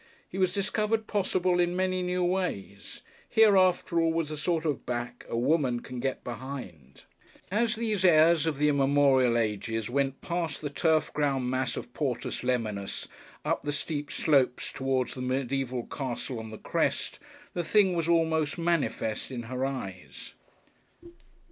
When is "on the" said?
16.39-16.57